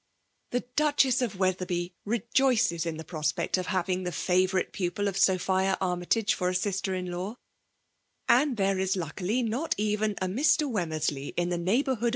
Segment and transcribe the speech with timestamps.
[0.49, 5.77] The Duchess of Weiherby rejoices in the prospect of having the favourite pupil of Sophia
[5.79, 7.35] Army« tage for a sister in law;
[8.27, 10.67] and there is luckily not even a Mr.
[10.67, 12.09] Wemmersley in the neighbour VOL.